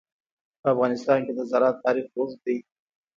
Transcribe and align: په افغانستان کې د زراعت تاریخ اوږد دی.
په 0.61 0.67
افغانستان 0.73 1.19
کې 1.25 1.33
د 1.35 1.39
زراعت 1.51 1.77
تاریخ 1.85 2.05
اوږد 2.15 2.39
دی. 2.45 2.57